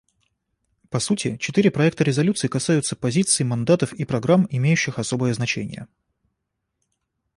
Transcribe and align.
По 0.89 0.99
сути, 0.99 1.37
четыре 1.37 1.69
проекта 1.69 2.03
резолюций 2.03 2.49
касаются 2.49 2.95
позиций, 2.95 3.45
мандатов 3.45 3.93
и 3.93 4.03
программ, 4.03 4.47
имеющих 4.49 4.97
особое 4.97 5.31
значение. 5.35 5.87